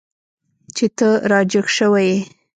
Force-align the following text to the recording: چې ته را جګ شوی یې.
چې 0.75 0.85
ته 0.97 1.09
را 1.29 1.39
جګ 1.51 1.65
شوی 1.77 2.03
یې. 2.13 2.17